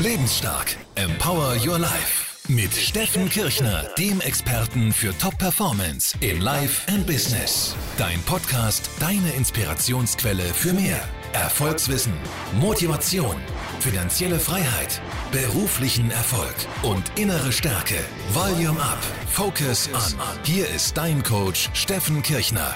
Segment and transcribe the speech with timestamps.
[0.00, 0.76] Lebensstark.
[0.96, 2.24] Empower Your Life.
[2.48, 7.76] Mit Steffen Kirchner, dem Experten für Top-Performance in Life and Business.
[7.96, 11.00] Dein Podcast, deine Inspirationsquelle für mehr.
[11.32, 12.12] Erfolgswissen,
[12.60, 13.36] Motivation,
[13.78, 17.96] finanzielle Freiheit, beruflichen Erfolg und innere Stärke.
[18.32, 19.02] Volume Up.
[19.30, 20.18] Focus On.
[20.42, 22.74] Hier ist dein Coach Steffen Kirchner.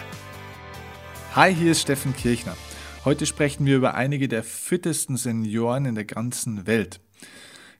[1.34, 2.56] Hi, hier ist Steffen Kirchner.
[3.04, 7.00] Heute sprechen wir über einige der fittesten Senioren in der ganzen Welt.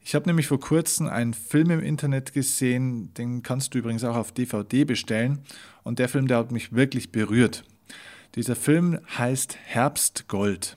[0.09, 4.17] Ich habe nämlich vor kurzem einen Film im Internet gesehen, den kannst du übrigens auch
[4.17, 5.41] auf DVD bestellen.
[5.83, 7.63] Und der Film, der hat mich wirklich berührt.
[8.35, 10.77] Dieser Film heißt Herbstgold.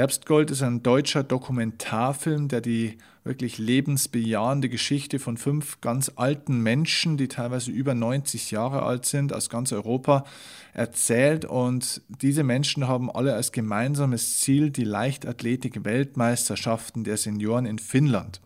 [0.00, 7.18] Herbstgold ist ein deutscher Dokumentarfilm, der die wirklich lebensbejahende Geschichte von fünf ganz alten Menschen,
[7.18, 10.24] die teilweise über 90 Jahre alt sind, aus ganz Europa
[10.72, 11.44] erzählt.
[11.44, 18.40] Und diese Menschen haben alle als gemeinsames Ziel die Leichtathletik-Weltmeisterschaften der Senioren in Finnland.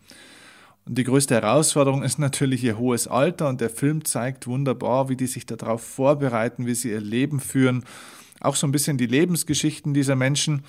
[0.85, 5.15] Und die größte Herausforderung ist natürlich ihr hohes Alter und der Film zeigt wunderbar, wie
[5.15, 7.85] die sich darauf vorbereiten, wie sie ihr Leben führen.
[8.41, 10.65] Auch so ein bisschen die Lebensgeschichten dieser Menschen.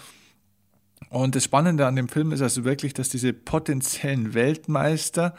[1.11, 5.35] Und das Spannende an dem Film ist also wirklich, dass diese potenziellen Weltmeister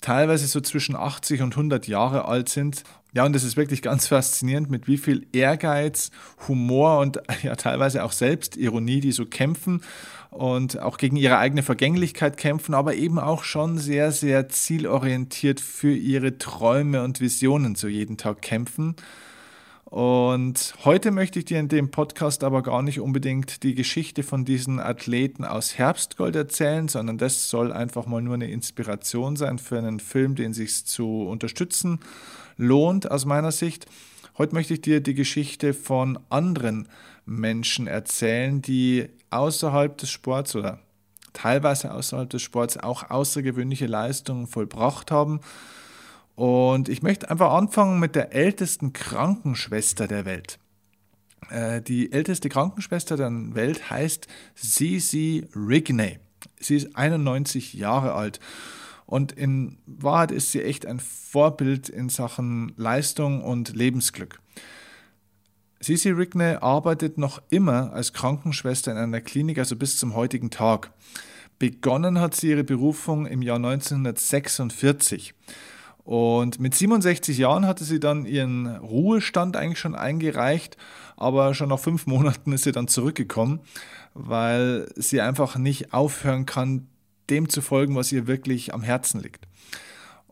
[0.00, 2.82] teilweise so zwischen 80 und 100 Jahre alt sind.
[3.14, 6.10] Ja, und das ist wirklich ganz faszinierend, mit wie viel Ehrgeiz,
[6.48, 9.82] Humor und ja teilweise auch Selbstironie die so kämpfen
[10.30, 15.94] und auch gegen ihre eigene Vergänglichkeit kämpfen, aber eben auch schon sehr, sehr zielorientiert für
[15.94, 18.96] ihre Träume und Visionen so jeden Tag kämpfen.
[19.92, 24.46] Und heute möchte ich dir in dem Podcast aber gar nicht unbedingt die Geschichte von
[24.46, 29.76] diesen Athleten aus Herbstgold erzählen, sondern das soll einfach mal nur eine Inspiration sein für
[29.76, 32.00] einen Film, den sich zu unterstützen
[32.56, 33.84] lohnt aus meiner Sicht.
[34.38, 36.88] Heute möchte ich dir die Geschichte von anderen
[37.26, 40.78] Menschen erzählen, die außerhalb des Sports oder
[41.34, 45.40] teilweise außerhalb des Sports auch außergewöhnliche Leistungen vollbracht haben
[46.34, 50.58] und ich möchte einfach anfangen mit der ältesten Krankenschwester der Welt.
[51.50, 56.18] Äh, die älteste Krankenschwester der Welt heißt Sisi Rigney.
[56.58, 58.40] Sie ist 91 Jahre alt.
[59.04, 64.40] Und in Wahrheit ist sie echt ein Vorbild in Sachen Leistung und Lebensglück.
[65.80, 70.92] Sisi Rigney arbeitet noch immer als Krankenschwester in einer Klinik, also bis zum heutigen Tag.
[71.58, 75.34] Begonnen hat sie ihre Berufung im Jahr 1946.
[76.04, 80.76] Und mit 67 Jahren hatte sie dann ihren Ruhestand eigentlich schon eingereicht,
[81.16, 83.60] aber schon nach fünf Monaten ist sie dann zurückgekommen,
[84.14, 86.88] weil sie einfach nicht aufhören kann,
[87.30, 89.46] dem zu folgen, was ihr wirklich am Herzen liegt.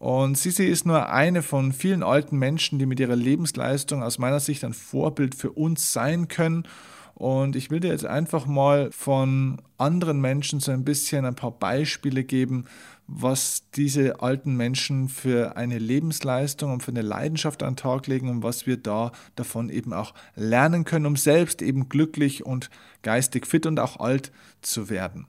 [0.01, 4.41] Und Sisi ist nur eine von vielen alten Menschen, die mit ihrer Lebensleistung aus meiner
[4.41, 6.67] Sicht ein Vorbild für uns sein können.
[7.15, 11.51] Und ich will dir jetzt einfach mal von anderen Menschen so ein bisschen ein paar
[11.51, 12.65] Beispiele geben,
[13.13, 18.29] was diese alten Menschen für eine Lebensleistung und für eine Leidenschaft an den Tag legen
[18.29, 22.71] und was wir da davon eben auch lernen können, um selbst eben glücklich und
[23.03, 24.31] geistig fit und auch alt
[24.63, 25.27] zu werden.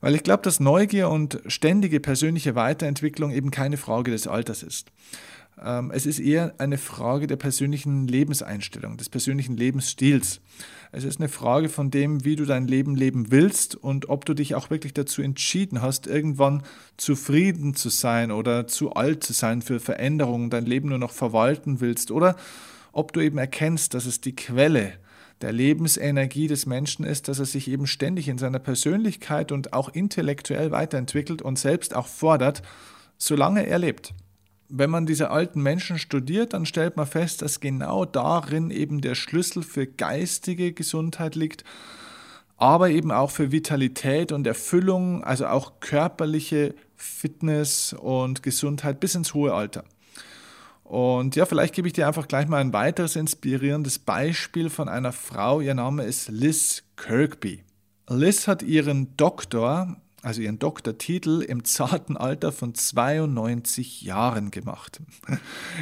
[0.00, 4.90] Weil ich glaube, dass Neugier und ständige persönliche Weiterentwicklung eben keine Frage des Alters ist.
[5.60, 10.40] Ähm, es ist eher eine Frage der persönlichen Lebenseinstellung, des persönlichen Lebensstils.
[10.92, 14.34] Es ist eine Frage von dem, wie du dein Leben leben willst und ob du
[14.34, 16.62] dich auch wirklich dazu entschieden hast, irgendwann
[16.96, 21.80] zufrieden zu sein oder zu alt zu sein für Veränderungen, dein Leben nur noch verwalten
[21.80, 22.36] willst oder
[22.92, 24.92] ob du eben erkennst, dass es die Quelle
[25.40, 29.88] der Lebensenergie des Menschen ist, dass er sich eben ständig in seiner Persönlichkeit und auch
[29.88, 32.62] intellektuell weiterentwickelt und selbst auch fordert,
[33.18, 34.14] solange er lebt
[34.74, 39.14] wenn man diese alten Menschen studiert, dann stellt man fest, dass genau darin eben der
[39.14, 41.62] Schlüssel für geistige Gesundheit liegt,
[42.56, 49.34] aber eben auch für Vitalität und Erfüllung, also auch körperliche Fitness und Gesundheit bis ins
[49.34, 49.84] hohe Alter.
[50.84, 55.12] Und ja, vielleicht gebe ich dir einfach gleich mal ein weiteres inspirierendes Beispiel von einer
[55.12, 55.60] Frau.
[55.60, 57.62] Ihr Name ist Liz Kirkby.
[58.08, 65.00] Liz hat ihren Doktor also ihren Doktortitel, im zarten Alter von 92 Jahren gemacht.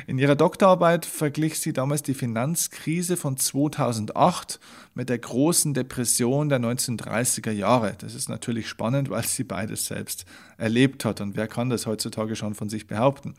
[0.07, 4.59] In ihrer Doktorarbeit verglich sie damals die Finanzkrise von 2008
[4.95, 7.95] mit der großen Depression der 1930er Jahre.
[7.99, 10.25] Das ist natürlich spannend, weil sie beides selbst
[10.57, 13.35] erlebt hat und wer kann das heutzutage schon von sich behaupten.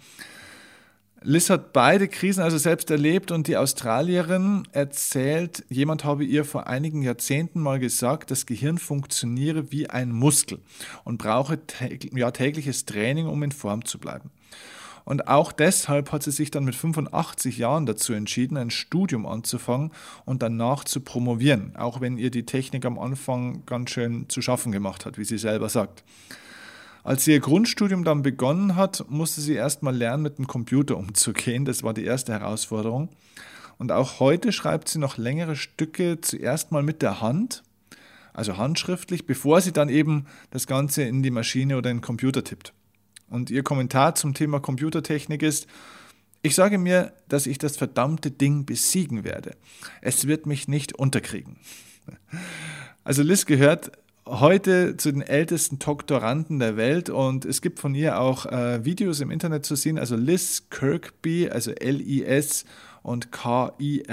[1.23, 6.65] Liz hat beide Krisen also selbst erlebt und die Australierin erzählt, jemand habe ihr vor
[6.65, 10.61] einigen Jahrzehnten mal gesagt, das Gehirn funktioniere wie ein Muskel
[11.03, 11.59] und brauche
[12.15, 14.31] ja, tägliches Training, um in Form zu bleiben.
[15.05, 19.91] Und auch deshalb hat sie sich dann mit 85 Jahren dazu entschieden, ein Studium anzufangen
[20.25, 24.71] und danach zu promovieren, auch wenn ihr die Technik am Anfang ganz schön zu schaffen
[24.71, 26.03] gemacht hat, wie sie selber sagt.
[27.03, 30.97] Als sie ihr Grundstudium dann begonnen hat, musste sie erst mal lernen, mit dem Computer
[30.97, 31.65] umzugehen.
[31.65, 33.09] Das war die erste Herausforderung.
[33.77, 37.63] Und auch heute schreibt sie noch längere Stücke zuerst mal mit der Hand,
[38.33, 42.43] also handschriftlich, bevor sie dann eben das Ganze in die Maschine oder in den Computer
[42.43, 42.73] tippt.
[43.27, 45.65] Und ihr Kommentar zum Thema Computertechnik ist,
[46.43, 49.55] ich sage mir, dass ich das verdammte Ding besiegen werde.
[50.01, 51.57] Es wird mich nicht unterkriegen.
[53.03, 53.93] Also Liz gehört
[54.25, 59.19] heute zu den ältesten Doktoranden der Welt und es gibt von ihr auch äh, Videos
[59.19, 59.97] im Internet zu sehen.
[59.97, 62.65] Also Liz Kirkby, also L-I-S
[63.03, 64.03] und K-I-R-K-B-Y,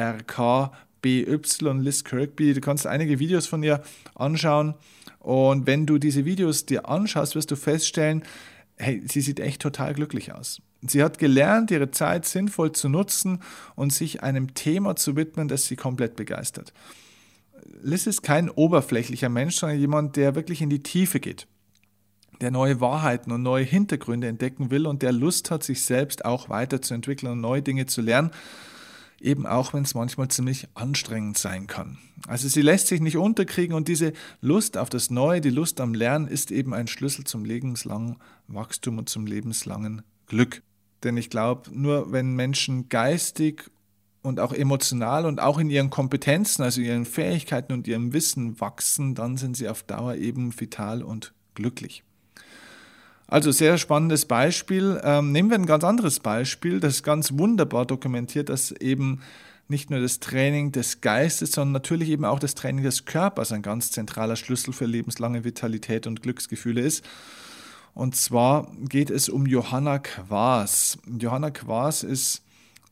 [1.80, 2.54] Liz Kirkby.
[2.54, 3.82] Du kannst einige Videos von ihr
[4.14, 4.74] anschauen.
[5.18, 8.22] Und wenn du diese Videos dir anschaust, wirst du feststellen,
[8.76, 10.62] hey, sie sieht echt total glücklich aus.
[10.82, 13.42] Sie hat gelernt, ihre Zeit sinnvoll zu nutzen
[13.74, 16.72] und sich einem Thema zu widmen, das sie komplett begeistert.
[17.82, 21.46] Liz ist kein oberflächlicher Mensch, sondern jemand, der wirklich in die Tiefe geht,
[22.40, 26.48] der neue Wahrheiten und neue Hintergründe entdecken will und der Lust hat, sich selbst auch
[26.48, 28.30] weiterzuentwickeln und neue Dinge zu lernen
[29.20, 31.98] eben auch wenn es manchmal ziemlich anstrengend sein kann.
[32.26, 35.94] Also sie lässt sich nicht unterkriegen und diese Lust auf das Neue, die Lust am
[35.94, 38.16] Lernen ist eben ein Schlüssel zum lebenslangen
[38.46, 40.62] Wachstum und zum lebenslangen Glück.
[41.02, 43.70] Denn ich glaube, nur wenn Menschen geistig
[44.28, 49.14] und auch emotional und auch in ihren Kompetenzen, also ihren Fähigkeiten und ihrem Wissen wachsen,
[49.14, 52.04] dann sind sie auf Dauer eben vital und glücklich.
[53.26, 55.00] Also sehr spannendes Beispiel.
[55.04, 59.20] Ähm, nehmen wir ein ganz anderes Beispiel, das ganz wunderbar dokumentiert, dass eben
[59.68, 63.60] nicht nur das Training des Geistes, sondern natürlich eben auch das Training des Körpers ein
[63.60, 67.04] ganz zentraler Schlüssel für lebenslange Vitalität und Glücksgefühle ist.
[67.92, 70.98] Und zwar geht es um Johanna Quaas.
[71.06, 72.42] Johanna Quaas ist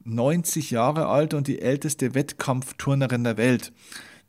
[0.06, 3.72] 90 Jahre alt und die älteste Wettkampfturnerin der Welt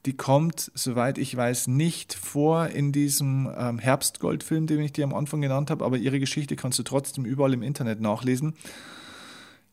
[0.08, 5.14] die kommt, soweit ich weiß, nicht vor in diesem ähm, Herbstgoldfilm, den ich dir am
[5.14, 8.54] Anfang genannt habe, aber ihre Geschichte kannst du trotzdem überall im Internet nachlesen.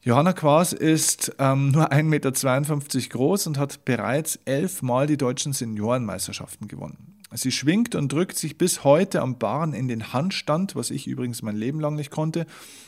[0.02, 6.66] Johanna Quaas ist ähm, nur 1,52 Meter groß und hat bereits elfmal die deutschen Seniorenmeisterschaften
[6.66, 7.13] gewonnen.
[7.36, 11.42] Sie schwingt und drückt sich bis heute am Barren in den Handstand, was ich übrigens
[11.42, 12.46] mein Leben lang nicht konnte.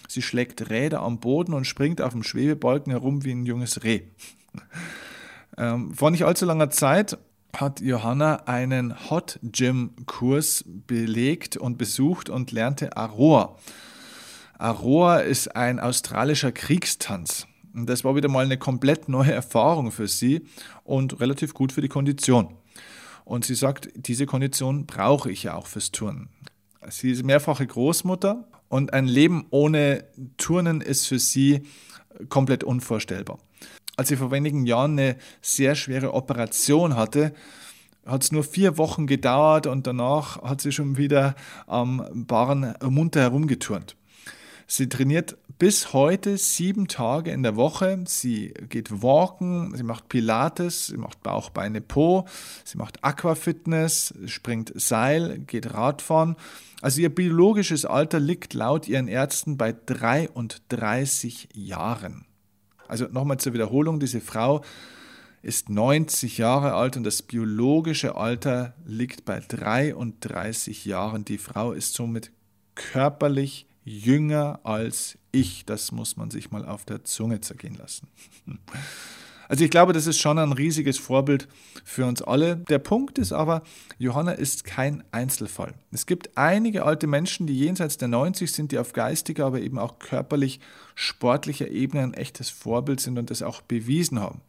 [0.08, 4.02] Sie schlägt Räder am Boden und springt auf dem Schwebebalken herum wie ein junges Reh.
[5.58, 7.16] Ähm, vor nicht allzu langer Zeit
[7.54, 13.56] hat Johanna einen Hot Gym Kurs belegt und besucht und lernte Aroa.
[14.58, 17.46] Aroa ist ein australischer Kriegstanz.
[17.74, 20.46] Und das war wieder mal eine komplett neue Erfahrung für sie
[20.84, 22.54] und relativ gut für die Kondition.
[23.26, 26.30] Und sie sagt, diese Kondition brauche ich ja auch fürs Turnen.
[26.88, 30.04] Sie ist mehrfache Großmutter und ein Leben ohne
[30.38, 31.62] Turnen ist für sie
[32.30, 33.38] komplett unvorstellbar
[33.96, 37.32] als sie vor wenigen Jahren eine sehr schwere Operation hatte,
[38.04, 41.34] hat es nur vier Wochen gedauert und danach hat sie schon wieder
[41.66, 43.96] am Barren munter herumgeturnt.
[44.68, 48.02] Sie trainiert bis heute sieben Tage in der Woche.
[48.06, 52.26] Sie geht walken, sie macht Pilates, sie macht Bauch, Beine, Po,
[52.64, 56.34] sie macht Aquafitness, springt Seil, geht Radfahren.
[56.82, 62.26] Also ihr biologisches Alter liegt laut ihren Ärzten bei 33 Jahren.
[62.88, 64.62] Also nochmal zur Wiederholung, diese Frau
[65.42, 71.24] ist 90 Jahre alt und das biologische Alter liegt bei 33 Jahren.
[71.24, 72.32] Die Frau ist somit
[72.74, 75.64] körperlich jünger als ich.
[75.64, 78.08] Das muss man sich mal auf der Zunge zergehen lassen.
[79.48, 81.46] Also ich glaube, das ist schon ein riesiges Vorbild
[81.84, 82.56] für uns alle.
[82.56, 83.62] Der Punkt ist aber,
[83.96, 85.74] Johanna ist kein Einzelfall.
[85.92, 89.78] Es gibt einige alte Menschen, die jenseits der 90 sind, die auf geistiger, aber eben
[89.78, 90.58] auch körperlich
[90.96, 94.40] sportlicher Ebene ein echtes Vorbild sind und das auch bewiesen haben.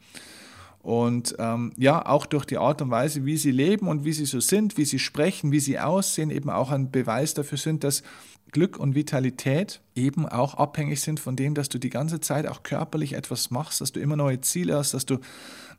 [0.79, 4.25] Und ähm, ja, auch durch die Art und Weise, wie sie leben und wie sie
[4.25, 8.03] so sind, wie sie sprechen, wie sie aussehen, eben auch ein Beweis dafür sind, dass
[8.51, 12.63] Glück und Vitalität eben auch abhängig sind von dem, dass du die ganze Zeit auch
[12.63, 15.19] körperlich etwas machst, dass du immer neue Ziele hast, dass du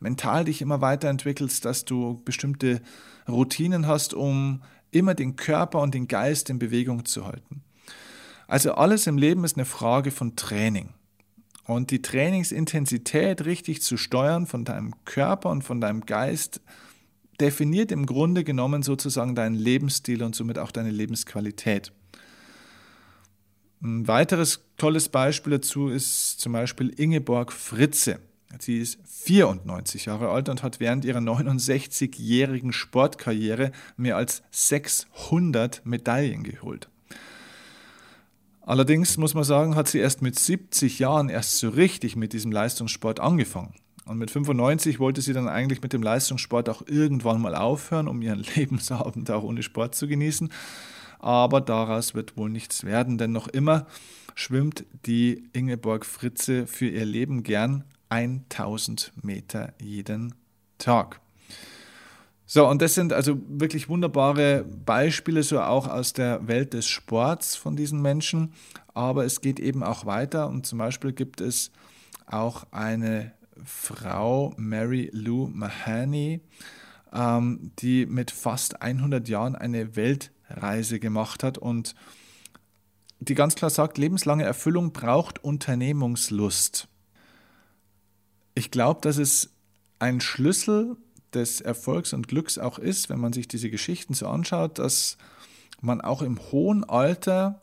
[0.00, 2.82] mental dich immer weiterentwickelst, dass du bestimmte
[3.28, 7.62] Routinen hast, um immer den Körper und den Geist in Bewegung zu halten.
[8.46, 10.90] Also alles im Leben ist eine Frage von Training.
[11.64, 16.62] Und die Trainingsintensität richtig zu steuern von deinem Körper und von deinem Geist
[17.40, 21.92] definiert im Grunde genommen sozusagen deinen Lebensstil und somit auch deine Lebensqualität.
[23.80, 28.18] Ein weiteres tolles Beispiel dazu ist zum Beispiel Ingeborg Fritze.
[28.58, 36.42] Sie ist 94 Jahre alt und hat während ihrer 69-jährigen Sportkarriere mehr als 600 Medaillen
[36.42, 36.88] geholt.
[38.62, 42.50] Allerdings muss man sagen, hat sie erst mit 70 Jahren erst so richtig mit diesem
[42.50, 43.74] Leistungssport angefangen.
[44.06, 48.22] Und mit 95 wollte sie dann eigentlich mit dem Leistungssport auch irgendwann mal aufhören, um
[48.22, 50.50] ihren Lebensabend auch ohne Sport zu genießen.
[51.18, 53.86] Aber daraus wird wohl nichts werden, denn noch immer
[54.34, 60.34] schwimmt die Ingeborg Fritze für ihr Leben gern 1000 Meter jeden
[60.78, 61.20] Tag.
[62.50, 67.56] So, und das sind also wirklich wunderbare Beispiele, so auch aus der Welt des Sports
[67.56, 68.54] von diesen Menschen.
[68.94, 71.70] Aber es geht eben auch weiter und zum Beispiel gibt es
[72.24, 73.32] auch eine
[73.64, 76.40] Frau, Mary Lou Mahoney,
[77.12, 79.94] ähm, die mit fast 100 Jahren eine
[80.48, 81.94] Weltreise gemacht hat und
[83.20, 86.88] die ganz klar sagt, lebenslange Erfüllung braucht Unternehmungslust.
[88.54, 89.50] Ich glaube, dass es
[89.98, 90.96] ein Schlüssel
[91.34, 95.18] des Erfolgs und Glücks auch ist, wenn man sich diese Geschichten so anschaut, dass
[95.80, 97.60] man auch im hohen Alter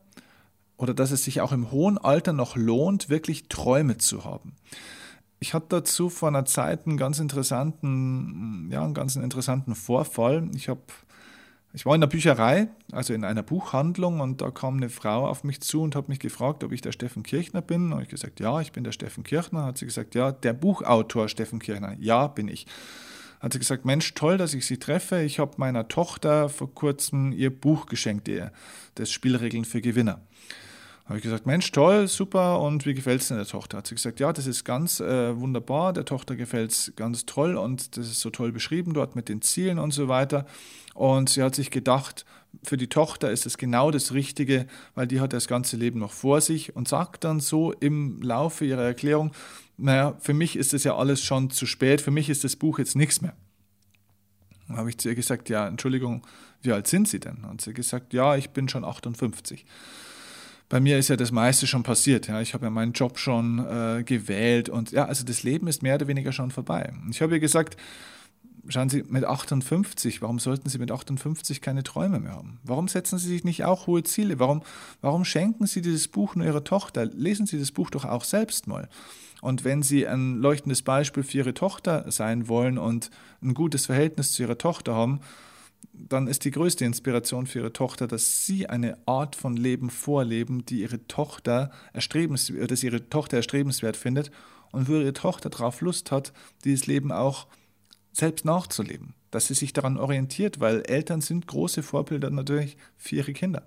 [0.78, 4.56] oder dass es sich auch im hohen Alter noch lohnt, wirklich Träume zu haben.
[5.40, 10.50] Ich hatte dazu vor einer Zeit einen ganz interessanten, ja, einen ganz interessanten Vorfall.
[10.54, 10.82] Ich habe
[11.76, 15.44] ich war in der Bücherei, also in einer Buchhandlung, und da kam eine Frau auf
[15.44, 17.92] mich zu und hat mich gefragt, ob ich der Steffen Kirchner bin.
[17.92, 19.66] Und ich gesagt, ja, ich bin der Steffen Kirchner.
[19.66, 21.98] Hat sie gesagt, ja, der Buchautor Steffen Kirchner.
[22.00, 22.66] Ja, bin ich.
[23.42, 25.22] Hat sie gesagt, Mensch, toll, dass ich Sie treffe.
[25.22, 28.54] Ich habe meiner Tochter vor kurzem ihr Buch geschenkt, ihr,
[28.96, 30.22] das Spielregeln für Gewinner.
[31.06, 33.78] Habe ich gesagt, Mensch, toll, super, und wie gefällt es denn der Tochter?
[33.78, 37.58] Hat sie gesagt, ja, das ist ganz äh, wunderbar, der Tochter gefällt es ganz toll
[37.58, 40.48] und das ist so toll beschrieben dort mit den Zielen und so weiter.
[40.96, 42.26] Und sie hat sich gedacht,
[42.64, 46.12] für die Tochter ist es genau das Richtige, weil die hat das ganze Leben noch
[46.12, 49.32] vor sich und sagt dann so im Laufe ihrer Erklärung,
[49.78, 52.80] naja, für mich ist das ja alles schon zu spät, für mich ist das Buch
[52.80, 53.36] jetzt nichts mehr.
[54.68, 56.26] Dann habe ich zu ihr gesagt, ja, Entschuldigung,
[56.64, 57.44] wie alt sind Sie denn?
[57.44, 59.66] Und sie gesagt, ja, ich bin schon 58
[60.70, 62.28] bei mir ist ja das meiste schon passiert.
[62.28, 62.42] Ja.
[62.42, 65.96] Ich habe ja meinen Job schon äh, gewählt und ja, also das Leben ist mehr
[65.96, 66.92] oder weniger schon vorbei.
[67.10, 67.78] Ich habe ihr gesagt,
[68.68, 72.60] schauen Sie, mit 58, warum sollten Sie mit 58 keine Träume mehr haben?
[72.64, 74.40] Warum setzen Sie sich nicht auch hohe Ziele?
[74.40, 74.64] Warum,
[75.02, 77.06] warum schenken Sie dieses Buch nur Ihrer Tochter?
[77.06, 78.90] Lesen Sie das Buch doch auch selbst mal.
[79.42, 83.12] Und wenn Sie ein leuchtendes Beispiel für Ihre Tochter sein wollen und
[83.44, 85.20] ein gutes Verhältnis zu Ihrer Tochter haben,
[85.94, 90.66] dann ist die größte Inspiration für ihre Tochter, dass sie eine Art von Leben vorleben,
[90.66, 94.32] die ihre Tochter erstrebenswert, dass ihre Tochter erstrebenswert findet
[94.72, 97.48] und wo ihre Tochter darauf Lust hat, dieses Leben auch
[98.12, 103.34] selbst nachzuleben, dass sie sich daran orientiert, weil Eltern sind große Vorbilder natürlich für ihre
[103.34, 103.64] Kinder.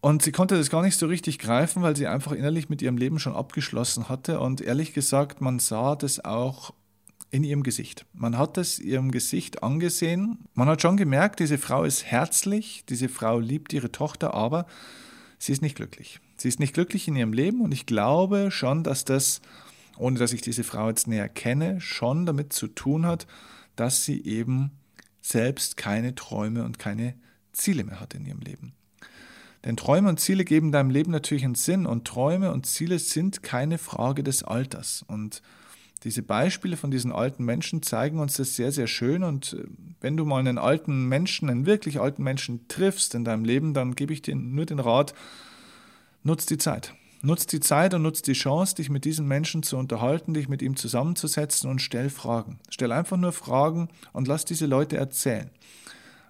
[0.00, 2.96] Und sie konnte das gar nicht so richtig greifen, weil sie einfach innerlich mit ihrem
[2.96, 4.40] Leben schon abgeschlossen hatte.
[4.40, 6.72] Und ehrlich gesagt, man sah das auch
[7.32, 8.04] in ihrem Gesicht.
[8.12, 10.38] Man hat es ihrem Gesicht angesehen.
[10.52, 14.66] Man hat schon gemerkt, diese Frau ist herzlich, diese Frau liebt ihre Tochter, aber
[15.38, 16.20] sie ist nicht glücklich.
[16.36, 19.40] Sie ist nicht glücklich in ihrem Leben und ich glaube schon, dass das,
[19.96, 23.26] ohne dass ich diese Frau jetzt näher kenne, schon damit zu tun hat,
[23.76, 24.70] dass sie eben
[25.22, 27.14] selbst keine Träume und keine
[27.52, 28.74] Ziele mehr hat in ihrem Leben.
[29.64, 33.42] Denn Träume und Ziele geben deinem Leben natürlich einen Sinn und Träume und Ziele sind
[33.42, 35.02] keine Frage des Alters.
[35.06, 35.40] Und
[36.04, 39.22] diese Beispiele von diesen alten Menschen zeigen uns das sehr, sehr schön.
[39.22, 39.64] Und äh,
[40.00, 43.94] wenn du mal einen alten Menschen, einen wirklich alten Menschen triffst in deinem Leben, dann
[43.94, 45.14] gebe ich dir nur den Rat,
[46.22, 46.94] nutz die Zeit.
[47.24, 50.60] Nutz die Zeit und nutz die Chance, dich mit diesem Menschen zu unterhalten, dich mit
[50.60, 52.58] ihm zusammenzusetzen und stell Fragen.
[52.68, 55.48] Stell einfach nur Fragen und lass diese Leute erzählen,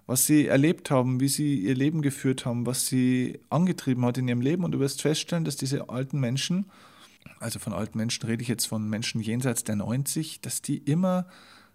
[0.07, 4.29] was sie erlebt haben, wie sie ihr Leben geführt haben, was sie angetrieben hat in
[4.29, 4.65] ihrem Leben.
[4.65, 6.67] Und du wirst feststellen, dass diese alten Menschen
[7.43, 11.27] also von alten Menschen rede ich jetzt von Menschen jenseits der 90, dass die immer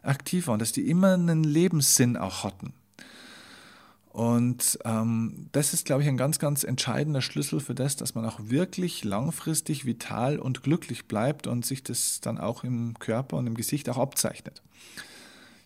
[0.01, 2.73] aktiv waren, dass die immer einen Lebenssinn auch hatten.
[4.17, 8.25] Und ähm, das ist, glaube ich, ein ganz, ganz entscheidender Schlüssel für das, dass man
[8.25, 13.45] auch wirklich langfristig vital und glücklich bleibt und sich das dann auch im Körper und
[13.45, 14.63] im Gesicht auch abzeichnet.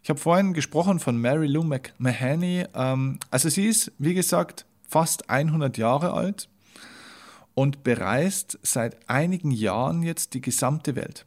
[0.04, 2.66] Ich habe vorhin gesprochen von Mary Lou Mahoney.
[2.74, 6.50] Ähm, also sie ist, wie gesagt, fast 100 Jahre alt
[7.54, 11.26] und bereist seit einigen Jahren jetzt die gesamte Welt.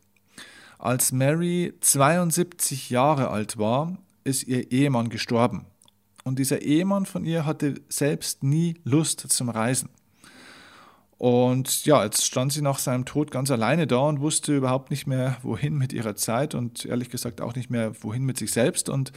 [0.79, 5.67] Als Mary 72 Jahre alt war, ist ihr Ehemann gestorben.
[6.25, 9.91] Und dieser Ehemann von ihr hatte selbst nie Lust zum Reisen.
[11.19, 15.07] Und ja, jetzt stand sie nach seinem Tod ganz alleine da und wusste überhaupt nicht
[15.07, 18.89] mehr, wohin mit ihrer Zeit und ehrlich gesagt auch nicht mehr, wohin mit sich selbst.
[18.89, 19.13] Und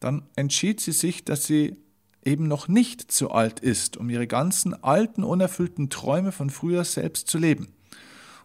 [0.00, 1.76] dann entschied sie sich, dass sie
[2.24, 7.28] eben noch nicht zu alt ist, um ihre ganzen alten, unerfüllten Träume von früher selbst
[7.28, 7.68] zu leben.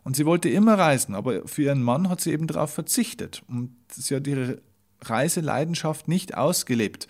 [0.03, 3.43] Und sie wollte immer reisen, aber für ihren Mann hat sie eben darauf verzichtet.
[3.47, 4.61] Und sie hat ihre
[5.01, 7.07] Reiseleidenschaft nicht ausgelebt,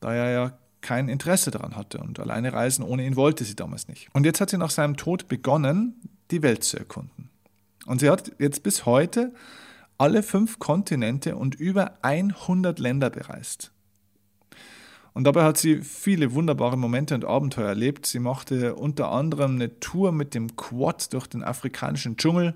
[0.00, 3.88] da er ja kein Interesse daran hatte und alleine reisen ohne ihn wollte sie damals
[3.88, 4.08] nicht.
[4.12, 6.00] Und jetzt hat sie nach seinem Tod begonnen,
[6.30, 7.30] die Welt zu erkunden.
[7.86, 9.32] Und sie hat jetzt bis heute
[9.98, 13.71] alle fünf Kontinente und über 100 Länder bereist.
[15.14, 18.06] Und dabei hat sie viele wunderbare Momente und Abenteuer erlebt.
[18.06, 22.54] Sie machte unter anderem eine Tour mit dem Quad durch den afrikanischen Dschungel.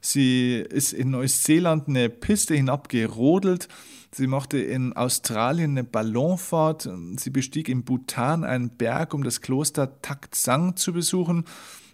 [0.00, 3.68] Sie ist in Neuseeland eine Piste hinabgerodelt.
[4.10, 6.88] Sie machte in Australien eine Ballonfahrt.
[7.16, 11.44] Sie bestieg in Bhutan einen Berg, um das Kloster Taktsang zu besuchen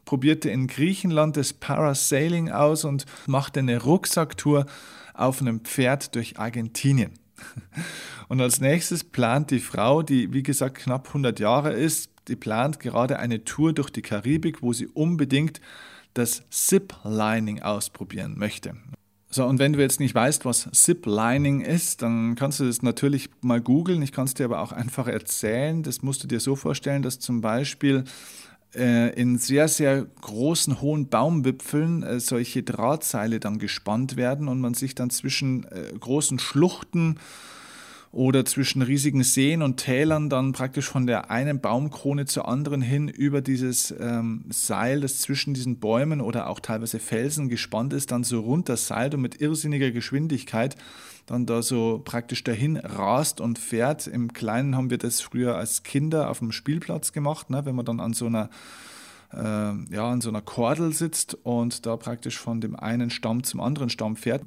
[0.04, 4.66] probierte in Griechenland das Parasailing aus und machte eine Rucksacktour
[5.14, 7.12] auf einem Pferd durch Argentinien.
[8.28, 12.80] Und als nächstes plant die Frau, die wie gesagt knapp 100 Jahre ist, die plant
[12.80, 15.60] gerade eine Tour durch die Karibik, wo sie unbedingt
[16.14, 18.76] das Zip-Lining ausprobieren möchte.
[19.28, 23.30] So, und wenn du jetzt nicht weißt, was Zip-Lining ist, dann kannst du das natürlich
[23.40, 24.00] mal googeln.
[24.00, 25.82] Ich kann es dir aber auch einfach erzählen.
[25.82, 28.04] Das musst du dir so vorstellen, dass zum Beispiel
[28.75, 34.95] in sehr, sehr großen, hohen Baumwipfeln äh, solche Drahtseile dann gespannt werden und man sich
[34.95, 37.19] dann zwischen äh, großen Schluchten
[38.14, 43.09] oder zwischen riesigen Seen und Tälern dann praktisch von der einen Baumkrone zur anderen hin
[43.09, 48.23] über dieses ähm, Seil, das zwischen diesen Bäumen oder auch teilweise Felsen gespannt ist, dann
[48.23, 50.76] so runter seilt und mit irrsinniger Geschwindigkeit
[51.26, 54.06] dann da so praktisch dahin rast und fährt.
[54.06, 57.85] Im Kleinen haben wir das früher als Kinder auf dem Spielplatz gemacht, ne, wenn man
[57.85, 58.49] dann an so einer
[59.37, 63.91] ja, an so einer Kordel sitzt und da praktisch von dem einen Stamm zum anderen
[63.91, 64.43] Stamm fährt.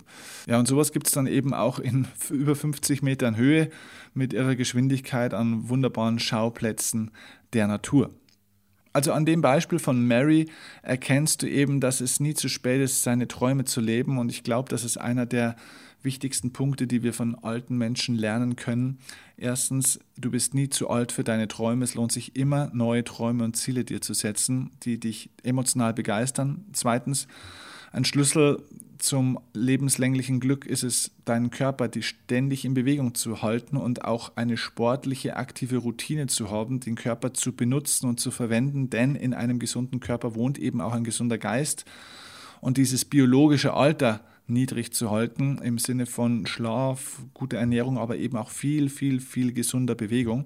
[0.47, 3.69] Ja, und sowas gibt es dann eben auch in über 50 Metern Höhe
[4.13, 7.11] mit ihrer Geschwindigkeit an wunderbaren Schauplätzen
[7.53, 8.11] der Natur.
[8.93, 10.49] Also an dem Beispiel von Mary
[10.81, 14.17] erkennst du eben, dass es nie zu spät ist, seine Träume zu leben.
[14.17, 15.55] Und ich glaube, das ist einer der
[16.01, 18.99] wichtigsten Punkte, die wir von alten Menschen lernen können.
[19.37, 21.83] Erstens, du bist nie zu alt für deine Träume.
[21.83, 26.65] Es lohnt sich immer, neue Träume und Ziele dir zu setzen, die dich emotional begeistern.
[26.73, 27.27] Zweitens,
[27.91, 28.63] ein Schlüssel
[28.99, 34.31] zum lebenslänglichen Glück ist es, deinen Körper die ständig in Bewegung zu halten und auch
[34.35, 39.33] eine sportliche, aktive Routine zu haben, den Körper zu benutzen und zu verwenden, denn in
[39.33, 41.85] einem gesunden Körper wohnt eben auch ein gesunder Geist.
[42.59, 48.37] Und dieses biologische Alter, niedrig zu halten im Sinne von Schlaf, gute Ernährung, aber eben
[48.37, 50.45] auch viel, viel, viel gesunder Bewegung.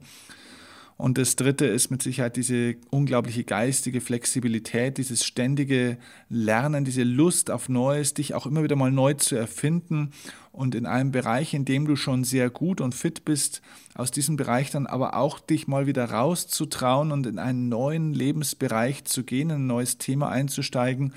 [1.01, 5.97] Und das Dritte ist mit Sicherheit diese unglaubliche geistige Flexibilität, dieses ständige
[6.29, 10.11] Lernen, diese Lust auf Neues, dich auch immer wieder mal neu zu erfinden
[10.51, 13.63] und in einem Bereich, in dem du schon sehr gut und fit bist,
[13.95, 19.03] aus diesem Bereich dann aber auch dich mal wieder rauszutrauen und in einen neuen Lebensbereich
[19.05, 21.15] zu gehen, in ein neues Thema einzusteigen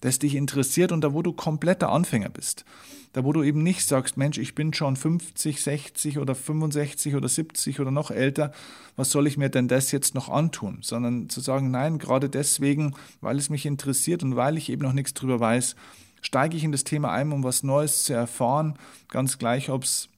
[0.00, 2.64] das dich interessiert und da, wo du kompletter Anfänger bist.
[3.12, 7.28] Da, wo du eben nicht sagst, Mensch, ich bin schon 50, 60 oder 65 oder
[7.28, 8.52] 70 oder noch älter,
[8.94, 10.78] was soll ich mir denn das jetzt noch antun?
[10.82, 14.92] Sondern zu sagen, nein, gerade deswegen, weil es mich interessiert und weil ich eben noch
[14.92, 15.74] nichts drüber weiß,
[16.22, 20.08] steige ich in das Thema ein, um was Neues zu erfahren, ganz gleich, ob es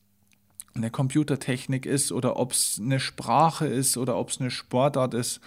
[0.75, 5.41] eine Computertechnik ist oder ob es eine Sprache ist oder ob es eine Sportart ist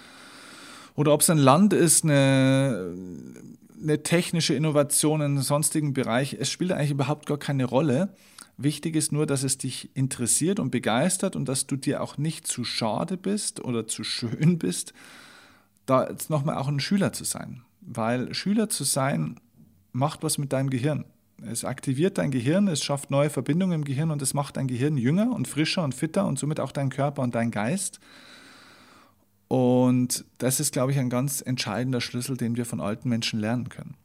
[0.95, 2.93] oder ob es ein Land ist, eine
[3.85, 8.09] eine technische Innovation in einem sonstigen Bereich, es spielt eigentlich überhaupt gar keine Rolle.
[8.57, 12.47] Wichtig ist nur, dass es dich interessiert und begeistert und dass du dir auch nicht
[12.47, 14.93] zu schade bist oder zu schön bist,
[15.85, 17.61] da jetzt nochmal auch ein Schüler zu sein.
[17.81, 19.39] Weil Schüler zu sein
[19.91, 21.05] macht was mit deinem Gehirn.
[21.45, 24.97] Es aktiviert dein Gehirn, es schafft neue Verbindungen im Gehirn und es macht dein Gehirn
[24.97, 27.99] jünger und frischer und fitter und somit auch dein Körper und dein Geist.
[29.47, 33.69] Und das ist, glaube ich, ein ganz entscheidender Schlüssel, den wir von alten Menschen lernen
[33.69, 33.95] können.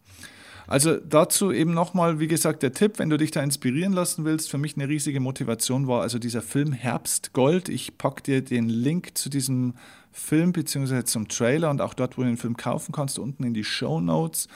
[0.66, 4.50] Also dazu eben nochmal, wie gesagt, der Tipp, wenn du dich da inspirieren lassen willst,
[4.50, 7.68] für mich eine riesige Motivation war also dieser Film Herbst Gold.
[7.68, 9.74] Ich packe dir den Link zu diesem
[10.12, 11.02] Film bzw.
[11.02, 14.00] zum Trailer und auch dort, wo du den Film kaufen kannst, unten in die Show
[14.00, 14.46] Notes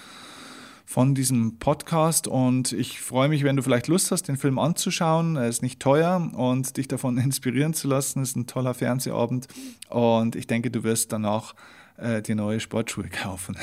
[0.85, 5.37] von diesem Podcast und ich freue mich, wenn du vielleicht Lust hast, den Film anzuschauen.
[5.37, 8.23] Er ist nicht teuer und dich davon inspirieren zu lassen.
[8.23, 9.49] Ist ein toller Fernsehabend
[9.89, 11.55] und ich denke, du wirst danach
[11.97, 13.57] äh, dir neue Sportschuhe kaufen.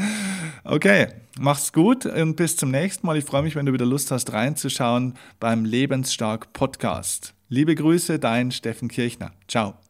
[0.64, 3.16] okay, mach's gut und bis zum nächsten Mal.
[3.16, 7.34] Ich freue mich, wenn du wieder Lust hast, reinzuschauen beim Lebensstark Podcast.
[7.48, 9.32] Liebe Grüße, dein Steffen Kirchner.
[9.48, 9.83] Ciao.